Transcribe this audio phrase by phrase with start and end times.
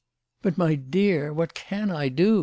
[0.41, 2.39] "But, my dear, what can I do